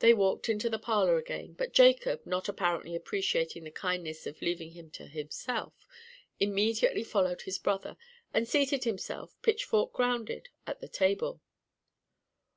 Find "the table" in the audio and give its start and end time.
10.80-11.40